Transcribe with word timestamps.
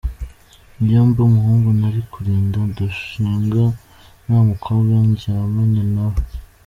Iyo 0.83 0.99
mba 1.07 1.21
umuhungu 1.29 1.69
nari 1.79 2.01
kurinda 2.11 2.59
ndushinga 2.69 3.63
nta 4.25 4.39
mukobwa 4.49 4.93
ndyamanye 5.09 5.83
na 5.95 6.05
we 6.11 6.21